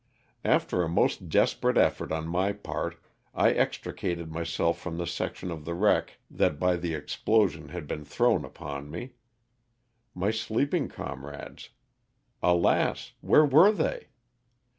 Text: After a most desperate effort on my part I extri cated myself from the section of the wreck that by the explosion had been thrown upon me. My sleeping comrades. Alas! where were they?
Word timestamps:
After 0.43 0.81
a 0.81 0.89
most 0.89 1.29
desperate 1.29 1.77
effort 1.77 2.11
on 2.11 2.27
my 2.27 2.53
part 2.53 2.97
I 3.35 3.53
extri 3.53 3.93
cated 3.93 4.29
myself 4.29 4.79
from 4.81 4.97
the 4.97 5.05
section 5.05 5.51
of 5.51 5.63
the 5.63 5.75
wreck 5.75 6.17
that 6.31 6.57
by 6.57 6.77
the 6.77 6.95
explosion 6.95 7.69
had 7.69 7.85
been 7.85 8.03
thrown 8.03 8.43
upon 8.43 8.89
me. 8.89 9.11
My 10.15 10.31
sleeping 10.31 10.87
comrades. 10.89 11.69
Alas! 12.41 13.13
where 13.21 13.45
were 13.45 13.71
they? 13.71 14.07